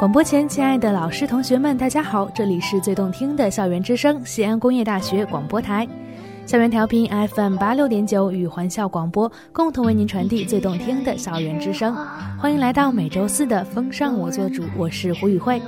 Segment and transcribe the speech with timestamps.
[0.00, 2.26] 广播前，亲爱的老师、同学们，大家好！
[2.30, 5.86] 这里是最动听的校园之声，西安工业大学广播台，
[6.46, 11.94] 校园调频 FM 八六点九与环校广播共同为您传递最动听的校园之声。
[12.38, 15.60] 欢迎来到每周四的风尚我做主，我是胡宇慧。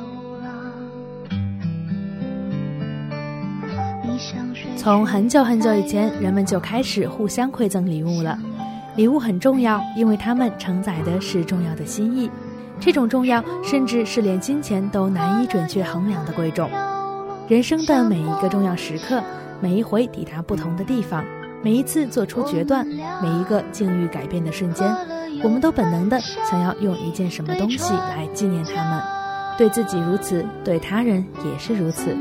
[4.78, 8.38] 从很久很久以前，人们就开始互相馈赠礼物了。
[8.96, 12.30] 礼物很重要，因为它们承载的是重要的心意。
[12.85, 16.68] 这种重要，甚至是连金钱都难以准确衡量的贵重。
[17.46, 19.22] 人生的每一个重要时刻，
[19.61, 21.25] 每一回抵达不同的地方，
[21.63, 24.93] 每一次做出决断，每一个境遇改变的瞬间，
[25.45, 26.18] 我们都本能的
[26.50, 29.00] 想要用一件什么东西来纪念他们。
[29.57, 32.17] 对自己如此，对他人也是如此。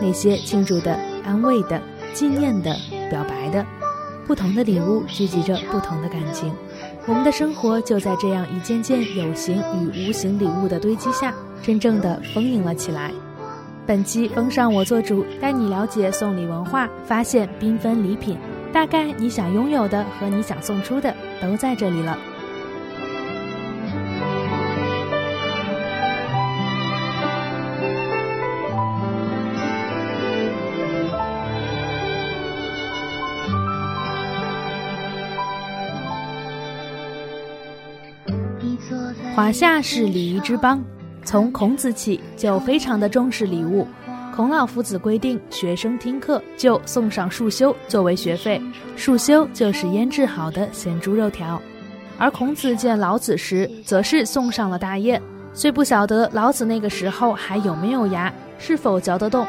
[0.00, 1.78] 那些庆祝的、安慰的、
[2.14, 2.74] 纪念的、
[3.10, 3.66] 表白的，
[4.26, 6.50] 不同的礼物聚集着不同的感情。
[7.08, 13.12] 我们的生活就在这样一件件有形与无形礼物的堆积下，真正的丰盈了起来。
[13.86, 18.36] 本期风尚我做主，带你了解送礼文化，发现缤纷礼品。
[18.72, 22.18] 大概你想拥有的和你想送出的，都在这里了。
[39.36, 40.82] 华夏是礼仪之邦，
[41.22, 43.86] 从孔子起就非常的重视礼物。
[44.34, 48.58] 孔老夫子规定，学生听课就送上束修作为学费，
[48.96, 51.60] 束修就是腌制好的咸猪肉条。
[52.16, 55.20] 而孔子见老子时，则是送上了大雁。
[55.52, 59.46] 虽不晓得老子那个时候还有没有牙，是否嚼得动，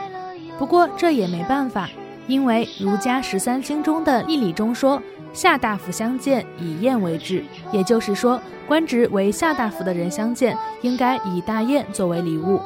[0.59, 1.89] 不过这也没办法，
[2.27, 5.01] 因为儒家十三经中的义理中说。
[5.33, 12.59] 下大夫相见，以宴为制，也就是说，官职为下大夫的人相见，应该以大宴作为礼物。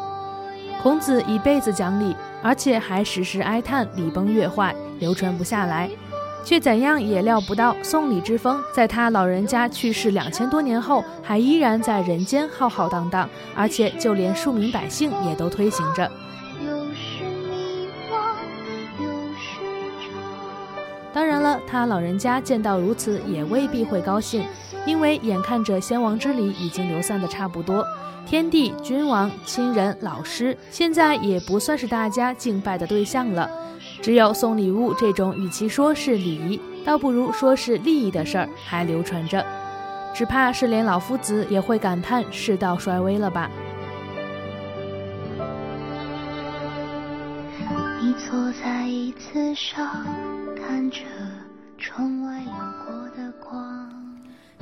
[0.82, 5.90] 孔子一辈子讲礼，而且还时时哀叹礼崩乐坏，流传不下来，
[6.46, 16.10] 却怎样也料不到送礼之风，在他老人家去世两千多年后，还依然在人间浩浩荡荡，而且就连庶民百姓也都推行着。
[21.72, 24.44] 他老人家见到如此也未必会高兴，
[24.86, 27.88] 因为眼看着先王之礼已经流散的差不多，
[28.26, 33.50] 天地、君王、亲人、老师，现在也不算是大家敬拜的对象了。
[34.02, 39.46] 只有送礼物这种，与其说是礼仪，倒不如说是利益的事儿还流传着，
[40.14, 43.50] 只怕是连老夫子也会感叹世道衰微了吧。
[48.02, 50.06] 你坐在椅子上。
[50.68, 51.00] 看着
[51.82, 53.90] 窗外有过的光。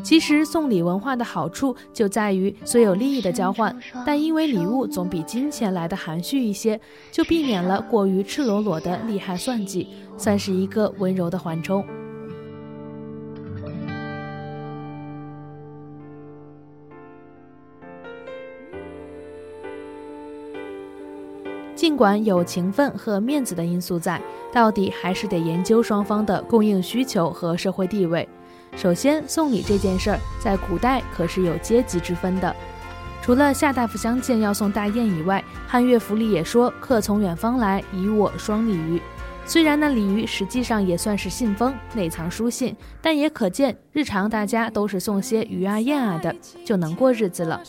[0.02, 6.80] 其实送礼文化的好处就在于，虽有利益的交换，但因为礼物总比金钱来的含蓄一些，
[7.12, 11.86] 就避免了过于赤裸裸的利害算计，算是一个温柔的缓冲。
[21.80, 28.28] 尽管有情分和面子的因素在，到底还是得研究双方的供应需求和社会地位。
[28.76, 32.54] 首先，送礼这件事儿在古代可是有阶级之分的。
[33.22, 39.02] 除了夏大夫相见要送大雁以外，汉乐府里也说“客从远方来，以我双鲤鱼”。
[39.48, 46.36] 虽然那鲤鱼实际上也算是信封，内藏书信，但也可见日常大家都是送些鱼啊雁啊的，
[46.66, 47.62] 就能过日子了。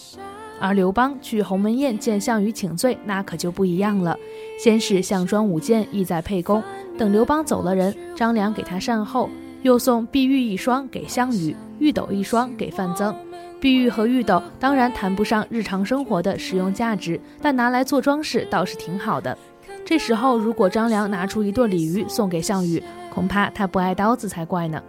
[0.60, 4.16] 而刘邦去鸿门宴见项羽请罪，那可就不一样了。
[4.62, 6.62] 先是项庄舞剑，意在沛公。
[6.98, 9.30] 等刘邦走了人，张良给他善后，
[9.62, 13.14] 又送碧玉一双给项羽，玉斗一双给范增。
[13.58, 19.36] 碧玉和玉斗当然谈不上日常生活的实用价值，但拿来做装饰倒是挺好的。
[19.84, 22.82] 这时候如果张良拿出一对鲤鱼送给项羽，
[23.12, 24.82] 恐怕他不爱刀子才怪呢。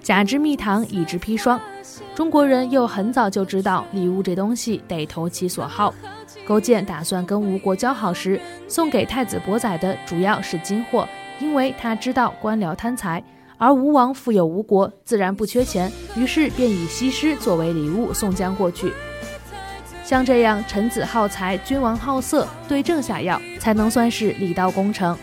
[0.00, 1.60] 甲之蜜糖，乙之砒霜。
[2.14, 5.94] 中国人又很早就知道礼物这东西得投其所好。
[6.46, 11.08] 勾践打算跟吴国交好时，送给太子伯载的主要是金货，
[11.40, 13.22] 因为他知道官僚贪财，
[13.56, 18.92] 而吴王富有吴国，自然不缺钱，于是便以西施作为礼物送将过去。
[20.04, 25.16] 像这样臣子好财，君王好色，对症下药，才能算是礼道工程。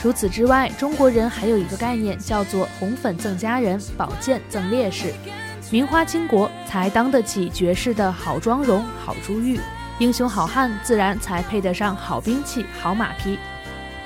[0.00, 5.12] 除此之外，中国人还有一个概念，叫做“红粉赠佳人，宝剑赠烈士”。
[5.70, 9.58] 名花倾国，才当得起绝世的好妆容、好珠玉；
[9.98, 13.36] 英雄好汉，自然才配得上好兵器、好马匹。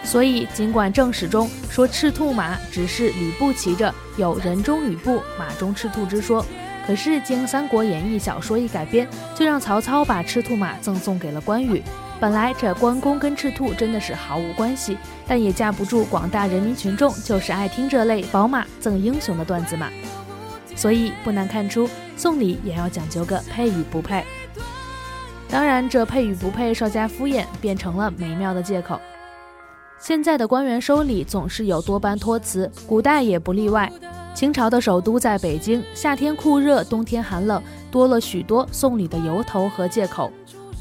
[0.03, 6.44] 所以，尽管正史中说赤兔马只是吕布骑着，有人中吕布、马中赤兔之说，
[6.87, 9.06] 可是经《三国演义》小说一改编，
[9.37, 11.81] 就让曹操把赤兔马赠送给了关羽。
[12.23, 14.97] 本来这关公跟赤兔真的是毫无关系，
[15.27, 19.89] 但也架不住广大人民群众就是爱听这类宝马赠英雄的段子嘛。
[20.77, 24.25] 所以不难看出，送礼也要讲究个配与不配。
[25.49, 29.01] 当然，这配与不配稍加敷衍，变成了美妙的借口。
[29.99, 33.91] 现在的官员收礼总是有多般托辞，古代也不例外。
[34.33, 37.61] 清朝的首都在北京，夏天酷热，冬天寒冷，
[37.91, 40.31] 多了许多送礼的由头和借口。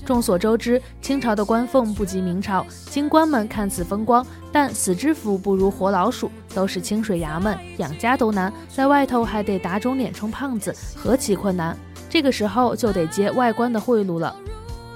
[0.06, 11.78] 众所周知，清朝的官俸不及明朝，京官们看似风光，但死知府不如活老鼠，都是清水衙门，养家都难，在外头还得打肿脸充胖子，何其困难！
[12.10, 14.36] 这个时候就得接外官的贿赂了。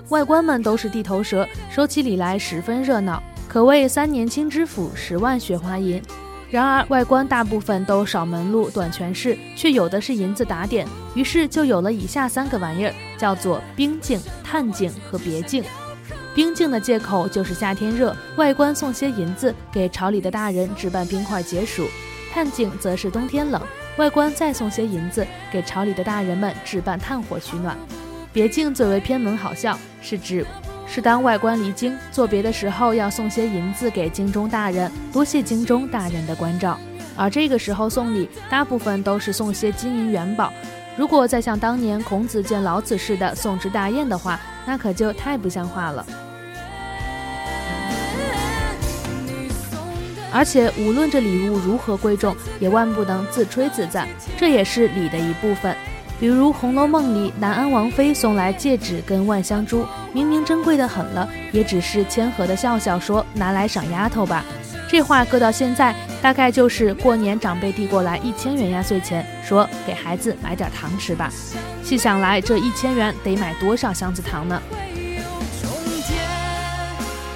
[0.10, 3.22] 外官们都是地头蛇，收起礼来十分热闹。
[3.48, 6.02] 可谓三年清知府，十万雪花银。
[6.56, 15.62] 然而外观大部分都少门路、短权势，却有的是银子打点，于是就有了以下三个玩意儿，叫做冰镜、炭镜和别镜。
[16.34, 21.84] 冰镜的借口就是夏天热，外观送些银子给朝里的大人置办冰块解暑；
[22.34, 23.62] 炭镜则是冬天冷，
[23.98, 27.78] 外观再送些银子给朝里的大人们置办炭火取暖。
[28.32, 30.46] 别镜最为偏门好笑，是指。
[30.88, 36.78] 是当外官离京作别的时候，要送些银子给京中大人，多谢京中大人的关照。
[37.18, 40.52] 而这个时候送礼，大部分都是送些金银元宝。
[40.98, 46.06] 如果再像当年孔子见老子似的送之大宴的话，那可就太不像话了。
[50.32, 54.08] 而且无论这礼物如何贵重，也万不能自吹自赞，
[54.38, 55.76] 这也是礼的一部分。
[56.18, 64.44] 比如《红楼梦》里南安王妃送来戒指跟万香珠，明明珍贵的很了，也只是谦和的笑笑说拿来赏丫头吧。
[64.88, 71.30] 这话搁到现在，大概就是过年长辈递过来一千元压岁钱，说给孩子买点糖吃吧。
[71.84, 74.62] 细想来，这一千元得买多少箱子糖呢？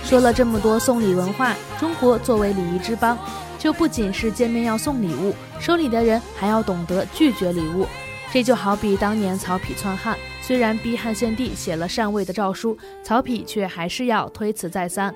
[0.06, 3.18] 说了这么多送礼文化，中国作为礼仪之邦，
[3.58, 7.86] 就不仅是见面要送礼物，收礼的人还要懂得拒绝礼物。
[8.31, 15.14] 这就好比当年曹丕篡汉，虽然逼汉献帝写了禅位的诏书，曹丕却还是要推辞再三。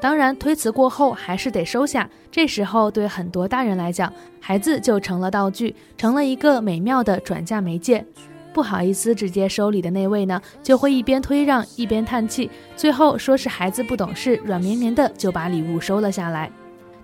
[0.00, 2.10] 当然，推辞过后还是得收下。
[2.30, 8.04] 这时候，对很多大人来讲，孩子就成了道具，成了一个美妙的转嫁媒介。
[8.52, 16.50] 不好意思直接收礼的那位呢，就会一边推让一边叹气，最后说是孩子不懂事，软绵绵的就把礼物收了下来。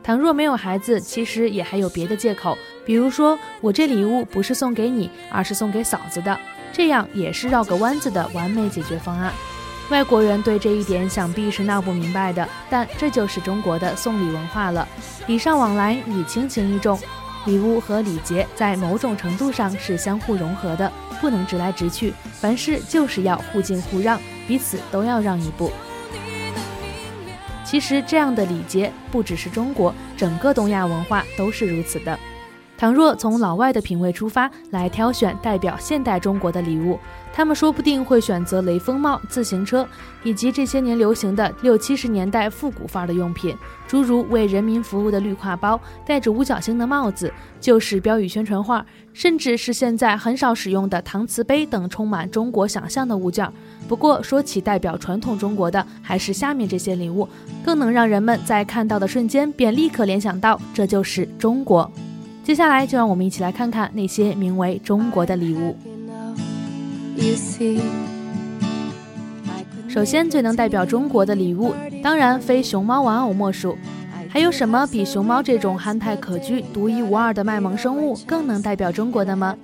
[0.02, 6.38] 倘若没有孩子，其实也还有别的借口，比如说我这礼物不是送给你，而是送给嫂子的，
[6.72, 9.32] 这样也是绕个弯子的完美解决方案。
[9.90, 14.88] 外国人对这一点想必是闹不明白的，但这就是中国的送礼文化了。
[15.26, 16.98] 礼尚往来，礼轻情意重，
[17.44, 20.90] 礼物和礼节在某种程度上是相互融合的，
[21.20, 24.18] 不能直来直去，凡事就是要互敬互让，
[24.48, 25.70] 彼此都要让一步。
[27.64, 32.18] 其实，这样的礼节不只是中国，整个东亚文化都是如此的。
[32.82, 36.98] 倘若从老外的品味出发来挑选代表现代中国的礼物，
[37.32, 39.86] 他们说不定会选择雷锋帽、自行车，
[40.24, 53.48] 以及这些年流行的六七十年代复古范儿的用品，诸如为人民服务的绿挎包、戴着五角星的帽子、旧式标语宣传画，甚至是现在很少使用的搪瓷杯等充满中国想象的物件。
[53.86, 57.28] 不过，说起代表传统中国的，还是下面这些礼物，
[57.64, 61.88] 更能让人们在看到的瞬间便立刻联想到这就是中国。
[62.44, 65.76] 接下来，就让我们一起来看看那些名为中国的礼物。
[69.88, 71.72] 首先，最能代表中国的礼物，
[72.02, 73.76] 当然非熊猫玩偶莫属。
[74.28, 79.54] 还有什么比熊猫这种憨态可掬、独一无二的卖萌生物更能代表中国的吗？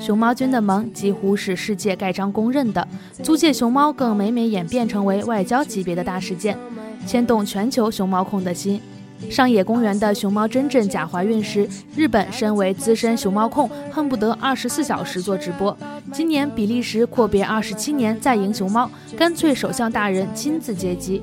[0.00, 2.88] 熊猫君的萌几乎是世界盖章公认的，
[3.22, 6.58] 租借熊猫更每每演变成为外交级别的大事件，
[7.06, 8.80] 牵动全球熊猫控的心。
[9.30, 15.76] 上野公园的熊猫真正假怀孕时，日本身为资深熊猫控，恨不得二十四小时做直播。
[16.12, 21.22] 今年比利时阔别二十七年再迎熊猫，干脆首相大人亲自接机。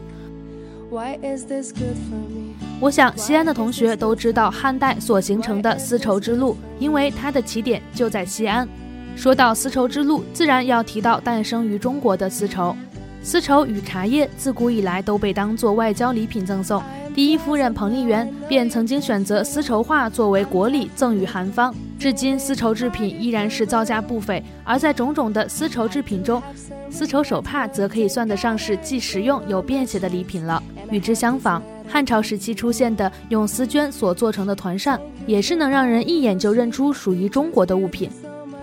[2.79, 8.67] 我想西安的同学都知道汉代所形成的丝绸之路，因为它的起点就在西安。
[9.15, 12.75] 说到丝绸之路，自然要提到诞生于中国的丝绸。
[13.23, 16.81] 丝绸与茶叶自古以来都被当作外交礼品赠送。
[17.13, 24.41] 第一夫人彭丽媛便曾经选择丝绸画作为国礼赠予韩方，至今丝绸制品依然是造价不菲。
[24.63, 26.41] 而在种种的丝绸制品中，
[26.89, 30.61] 丝绸手帕则可以算得上是既实用又便携的礼品了。
[30.89, 38.09] 与之相仿，汉朝时期出现的用丝绢所做成的团扇，也是能让人一眼就认出属于中国的物品。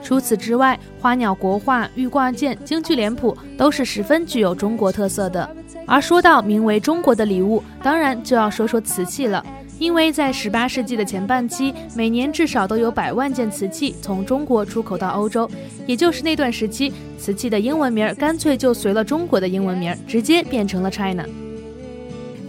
[0.09, 5.47] 除此之外，花鸟国画、玉挂件、京剧脸谱都是十分具有中国特色的。
[5.87, 9.45] 而说到名为中国的礼物，当然就要说说瓷器了。
[9.79, 15.47] 因为在十八世纪的前半期，每年至少都有百万件瓷器从中国出口到欧洲，
[15.85, 21.27] 也就是那段时期，瓷器的英文名干脆就随了中国的英文名，直接变成了 China。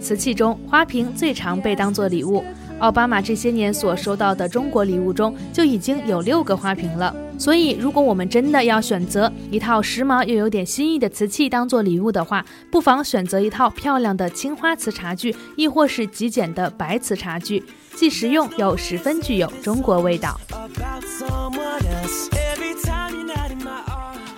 [0.00, 2.42] 瓷器中，花瓶最常被当做礼物。
[2.80, 7.14] 奥巴马这些年所收到的中国礼物中，就已经有六个花瓶了。
[7.38, 17.62] 所以，如果我们真的要选择一套时髦又有点新意的瓷器当做礼物的话，不妨选择一套漂亮的青花瓷茶具，亦或是极简的白瓷茶具，
[17.94, 20.38] 既实用又十分具有中国味道。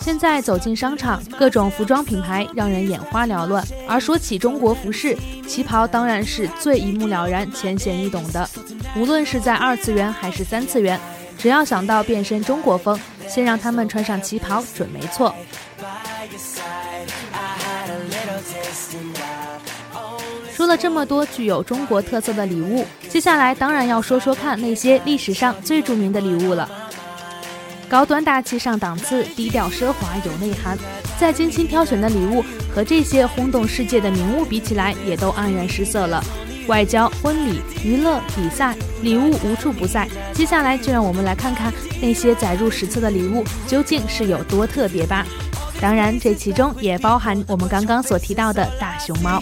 [0.03, 3.65] 现在走进商场，各种服装品牌让人眼花缭乱。
[3.89, 5.17] 而说起中国服饰，
[5.47, 8.51] 旗袍当然是最一目了然、浅显易懂的。
[8.97, 10.99] 无论是在二次元还是三次元，
[11.39, 15.33] 只要想到变身中国风，先让他们穿上旗袍准没错。
[20.53, 26.69] 说了这么多具有中国特色的礼物，接下来当然要说说看那些历史上最著名的礼物了。
[27.93, 30.79] 高端大气上档次，低调奢华有内涵。
[31.21, 32.43] 再精心挑选的礼物
[32.75, 36.25] 和这些轰动世界的名物比起来，也都黯然失色了。
[36.69, 40.09] 外交、婚礼、娱乐、比赛，礼物无处不在。
[40.33, 41.71] 接下来就让我们来看看
[42.01, 45.27] 那些载入史册的礼物究竟是有多特别吧。
[45.79, 49.39] 当然，这其中也包含我们刚刚所提到的大熊猫。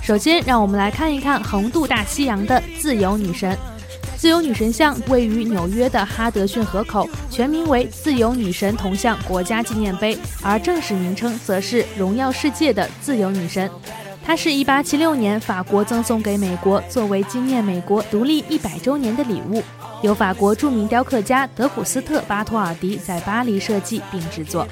[0.00, 3.54] 首先，让我们来看一看横渡大西洋的自由女神。
[4.18, 13.70] 自由女神像位于纽约的哈德逊河口，全名为自由女神铜像国家纪念碑，而正式名称则是荣耀世界的自由女神。
[14.24, 19.62] 它是一八七六年法国赠送给美国，作为纪念美国独立一百周年的礼物，
[20.02, 24.66] 由法国著名雕刻家德普斯特·巴托尔迪在巴黎设计并制作。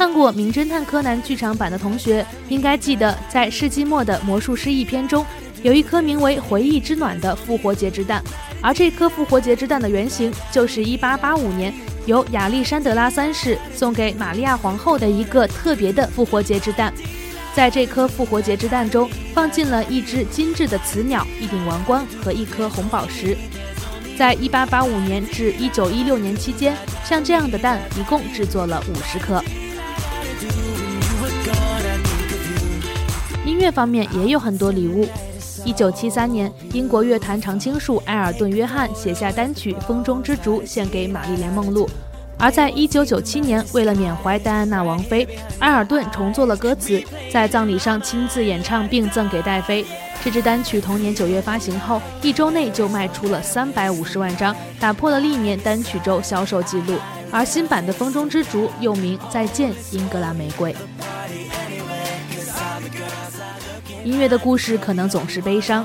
[0.00, 5.26] 看过《名侦探柯南》剧场版的同学应该记得，在世纪末的魔术师一篇中，
[5.62, 8.24] 有一颗名为“回忆之卵”的复活节之蛋，
[8.62, 11.74] 而这颗复活节之蛋的原型就是1885年
[12.06, 16.90] 由亚历山德拉三世送给玛利亚皇后的一个特别的复活节之蛋。
[17.54, 23.36] 在这颗复活节之蛋中，放进了一只精致的雌鸟、一顶王冠和一颗红宝石。
[24.16, 29.44] 在1885年至1916年期间，像这样的蛋一共制作了五十颗。
[33.50, 35.08] 音乐方面也有很多礼物。
[35.64, 41.90] 一九七三年，英国乐坛常青树埃尔顿·约翰写下单曲《风中之烛》，献给玛丽莲·梦露。
[42.38, 45.26] 而在一九九七年，为了缅怀戴安娜王妃，
[45.58, 47.02] 埃尔顿重做了歌词，
[47.32, 49.84] 在葬礼上亲自演唱并赠给戴妃。
[50.22, 56.94] 这支单曲同年九月发行后，一周内就卖出了三百五十万张，打破了历年单曲周销售记录。
[57.32, 60.72] 而新版的《风中之烛》又名《再见，英格兰玫瑰》。
[64.04, 65.84] 音乐的故事可能总是悲伤。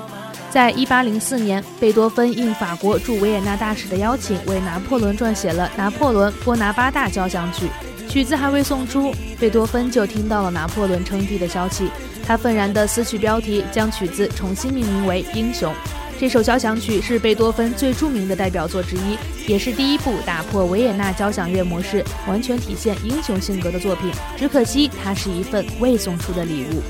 [0.50, 7.65] 在一八零四年，贝多芬应法国驻维也纳大使的邀请，为拿破仑撰写了《拿破仑·波拿巴大交响曲》。
[8.10, 11.89] 曲子还未送出，贝多芬就听到了拿破仑称帝的消息。
[12.25, 15.74] 他愤然地撕去标题，将曲子重新命名为《英雄》。
[16.17, 19.17] 这首交响曲是贝多芬最著名的代表作之一，
[19.51, 24.10] 也是第一部打破维也纳交响乐模式、完全体现英雄性格的作品。
[24.38, 26.81] 只可惜，它是一份未送出的礼物。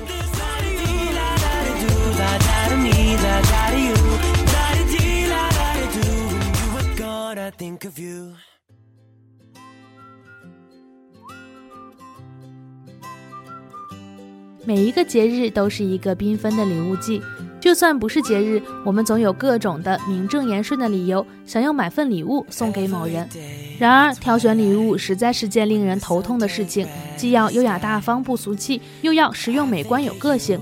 [14.68, 17.22] 每一个节日都是一个缤纷的礼物季，
[17.62, 23.30] 就算不是节日，我们总有各种的名正言顺的理由想要买份礼物送给某人。
[23.78, 30.60] 然而，挑选礼物实在是件令人头痛的事情，既要优雅大方不俗气，又要实用美观有个性。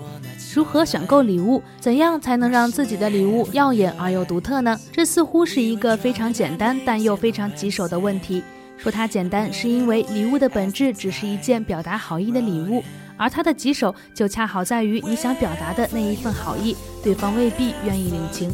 [0.53, 1.63] 如何选购礼物？
[1.79, 4.79] 怎样才能让自己的礼物耀眼而又独特呢？
[4.91, 8.43] 这似乎是一个非常简单但又非常棘手的问题。
[8.77, 12.83] 说它简单，是因为礼物的本质只是一件表达好意的礼物，
[13.17, 18.51] 而它的棘手就恰好在于你想表达的那一份好意，对方未必愿意领情。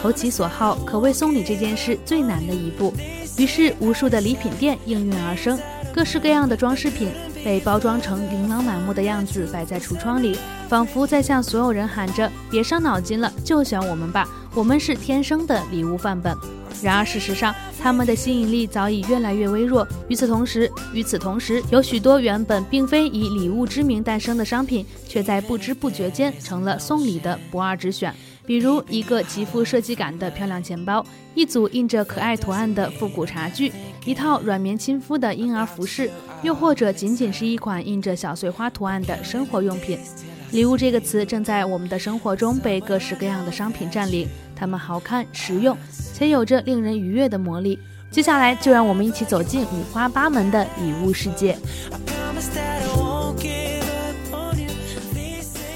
[0.00, 2.94] 投其所好，可谓送礼这件事最难的一步。
[3.36, 5.58] 于是，无数的礼品店应运而生，
[5.94, 7.08] 各式各样的装饰品。
[7.42, 10.36] 被包装成琳琅满目的样子摆在橱窗里，
[10.68, 16.36] 仿佛在向所有人喊着：“别伤脑筋了，就选我们吧，我们是天生的礼物范本。”
[16.82, 19.88] 然而事实上，他们的吸引力早已越来越微弱。
[20.08, 28.14] 与此同时，与此同时，有许多原本并非以礼物之名诞生的商品，却在不知不觉间成了送礼的不二之选。
[28.44, 31.04] 比如一个极富设计感的漂亮钱包，
[31.34, 33.72] 一组印着可爱图案的复古茶具，
[34.04, 36.10] 一套软绵亲肤的婴儿服饰，
[36.42, 39.98] 又或者仅仅是一款印着小碎花图案的生活用品。
[40.52, 44.26] 礼物这个词正在我们的生活中被各式各样的商品占领，
[44.56, 45.76] 它们好看、实用，
[46.14, 47.78] 且有着令人愉悦的魔力。
[48.10, 51.56] 接下来，就让我们一起走进五花八门的礼物世界。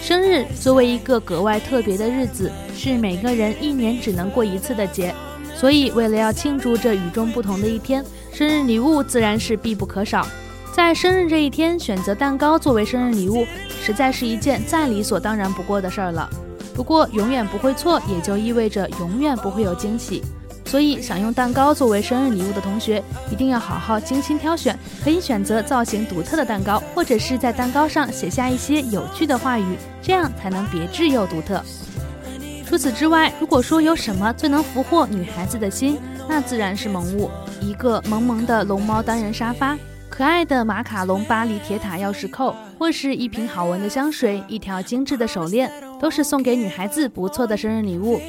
[0.00, 5.14] 生日作为一个格外特别的日子，是每个人一年只能过一次的节，
[5.64, 10.28] 所以为了要庆祝这与众不同的一天，生日礼物自然是必不可少。
[10.75, 13.47] 在生日这一天，选择蛋糕作为生日礼物，
[13.83, 16.28] 实在是一件再理所当然不过的事儿了。
[16.75, 20.23] 不过，永远不会错，也就意味着永远不会有惊喜。
[20.66, 23.02] 所以，想用蛋糕作为生日礼物的同学，
[23.33, 24.78] 一定要好好精心挑选。
[25.02, 31.59] 可以选择造型独特的蛋糕，或者是在蛋糕上写下一些有趣的话语，这样才能别致又独特。
[32.75, 35.97] 除此之外，如果说有什么最能俘获女孩子的心，
[36.28, 37.31] 那自然是萌物。
[37.61, 39.78] 一个萌萌的龙猫单人沙发，
[40.11, 48.21] 可爱的马卡龙巴黎铁塔钥匙扣，或是一瓶好闻的香水，一条精致的手链，都是送给女孩子不错的生日礼物。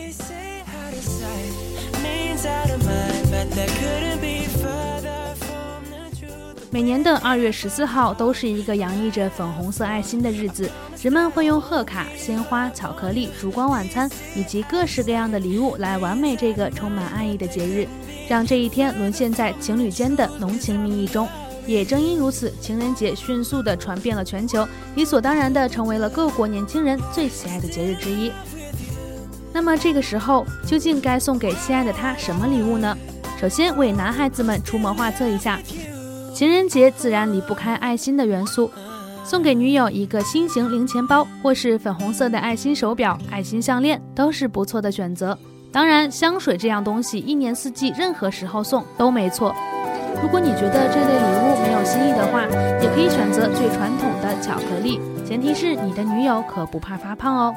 [6.75, 10.70] 每年的二月十四号都是一个洋溢着粉红色爱心的日子，
[11.01, 17.88] 人们会用贺卡、鲜花、巧克力、烛光晚餐以及各式各样的礼物来完美这个充满爱意的节日，
[18.27, 21.25] 让这一天沦陷在情侣间的浓情蜜意中。
[21.65, 28.29] 也正因如此，情人节迅速地传遍了全球，理所当然地成为了各国年轻人最喜爱的节日之一。
[29.53, 32.98] 那么这个时候，究竟该送给心爱的他什么礼物呢？
[33.39, 35.58] 首先为男孩子们出谋划策一下，
[36.36, 38.70] 情人节自然离不开爱心的元素，
[39.24, 45.38] 送给女友一个心形零钱包，或是粉红色的爱心手表、爱心项链，都是不错的选择。
[45.72, 49.55] 当然，香水这样东西，一年四季任何时候送都没错。
[50.22, 52.42] 如果你觉得这类礼物没有新意的话，
[52.81, 57.55] 也可以选择最传统的巧克力，前提是你的女友可不怕发胖哦。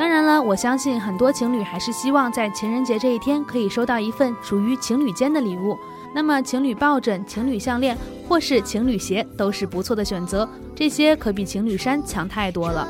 [0.00, 5.76] 当然了，我相信很多情侣还是希望在情人节这一天可以收到一份属于情侣间的礼物。
[6.14, 7.94] 那么，情侣抱枕、情侣项链
[8.26, 12.88] 或是情侣鞋都是不错的选择，这些可比情侣衫强太多了。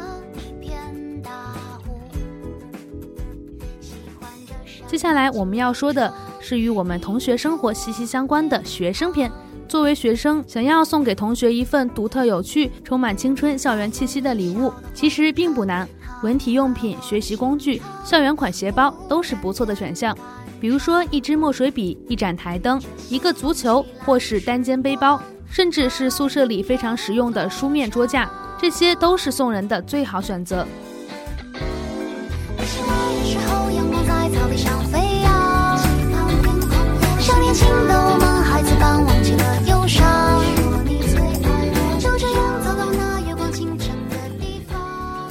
[4.87, 9.29] 接下来我们要说的是与我们同学生活息息相关的学生篇。
[9.67, 15.89] 作为学生，想要送给同学一份独特、有趣、充满青春校园气息的礼物，其实并不难。
[16.23, 20.17] 文体用品、学习工具、校园款鞋包都是不错的选项。
[20.61, 28.31] 比如说，一支墨水笔、一盏台灯、一个足球，或是单肩背包，甚至是宿舍里非常实用的书面桌架，
[28.61, 30.67] 这些都是送人的最好选择。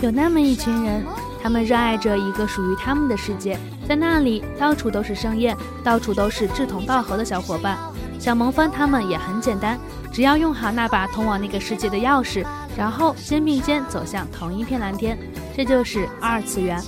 [0.10, 1.06] 有那么一群人，
[1.39, 7.78] 他们热爱着一个属于他们的世界，在那里到处都是盛宴，到处都是志同道合的小伙伴。
[8.19, 9.80] 想萌翻他们也很简单，
[10.12, 12.43] 只要用好那把通往那个世界的钥匙，
[12.76, 15.15] 然后肩并肩走向同一片蓝天，
[15.56, 16.82] 这就是二次元。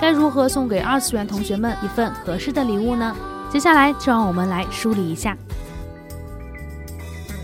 [0.00, 3.14] 该如何送给二次元同学们一份合适的礼物呢？
[3.50, 5.36] 接下来就让我们来梳理一下。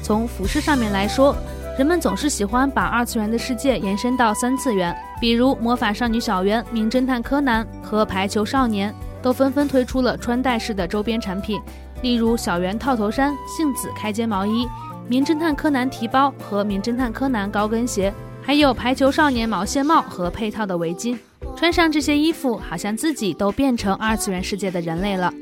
[0.03, 1.37] 从服饰上面来说。
[1.79, 11.59] 人们总是喜欢把二次元的世界延伸到三次元，比如魔法少女小圆、名侦探柯南和排球少年都纷纷推出了穿戴式的周边产品，
[12.03, 14.69] 例如小圆套头衫、杏子开肩毛衣、
[15.09, 21.19] 名侦探柯南提包和名侦探柯南高跟鞋，还有排球少年毛线帽和配套的围巾。
[21.57, 25.33] 穿上这些衣服，好像自己都变成二次元世界的人类了。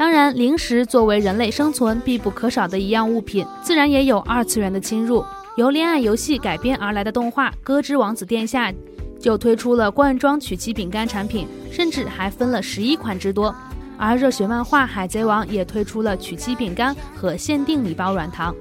[0.00, 5.22] 当然，零食作为人类生存必不可少的一样物品，自然也有二次元的侵入。
[5.58, 8.72] 由恋爱游戏改编而来的动画《歌之王子殿下》
[9.20, 13.54] 就推出了罐装曲奇饼干产品，甚至还分了十一款之多。
[13.98, 18.54] 而热血漫画《海贼王》也推出了曲奇饼干和限定礼包软糖。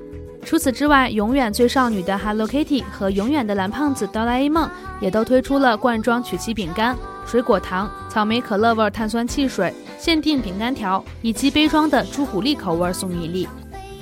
[0.44, 6.98] 除此之外，永远最少女的 Hello Kitty 和永远的蓝胖子哆啦 A 梦也都推出了罐装曲奇饼干。
[7.30, 13.48] 水果糖、草莓可乐味碳酸汽水、限定饼干条以及杯装的朱古力口味送一粒，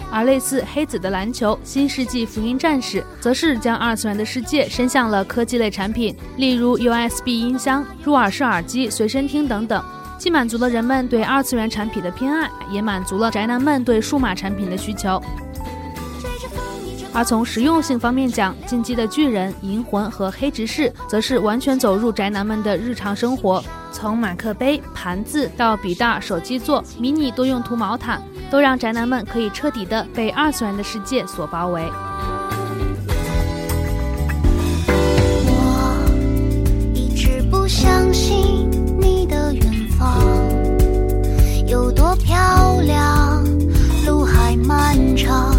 [0.10, 9.84] 而类似黑子的篮球、新世纪福音战士，则是将二次元的世界伸向了科技类产品，例如 USB 音箱、入耳式耳机、随身听等等，
[10.18, 15.22] 既满足了人们对二次元产品的偏爱，也满足了宅男们对数码产品的需求。
[17.18, 23.64] 而从实用性方面讲，进击的巨人、银魂和黑执事，则是完全走入宅男们的日常生活。
[23.92, 31.82] 从马克杯、盘子到笔袋、手机座、迷你多用途毛毯，都让宅男们可以彻底的被二次元的世界所包围。
[35.48, 36.06] 我
[36.94, 38.70] 一直不相信
[39.02, 40.22] 你的远方
[41.66, 43.44] 有多漂亮，
[44.06, 45.57] 路还漫长。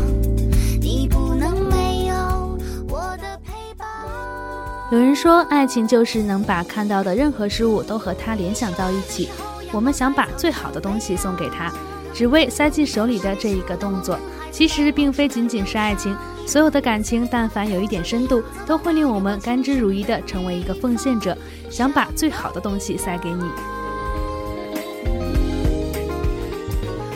[5.21, 9.29] 说，爱情就是能把看到的任何事物都和他联想到一起。
[9.73, 11.73] 我们想把最好的东西送给他，
[12.15, 14.17] 只为塞进手里的这一个动作。
[14.53, 21.37] 其实并非仅仅是爱情，所有的感情，但凡有一点深度，都会令我们甘之如饴的成为一个奉献者，
[21.69, 23.43] 想把最好的东西塞给你。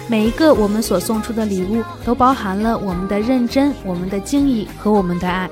[0.09, 5.49] 每一个我们所送出的礼物，都包含了我们的认真、我们的敬意和我们的爱。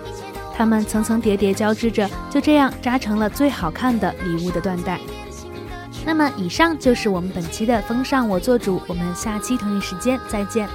[0.60, 5.00] 它们层层叠叠交织着，就这样扎成了最好看的礼物的缎带。
[6.04, 10.68] 那么以上就是我们本期的风尚，我做主，我们下期同一时间再见。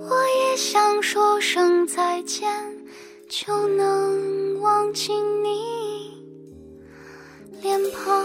[0.00, 2.46] 我也想说声再见，
[3.26, 6.20] 就能忘记你
[7.62, 8.22] 脸庞。